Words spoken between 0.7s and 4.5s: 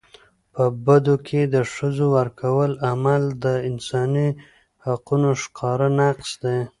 بدو کي د ښځو ورکولو عمل د انساني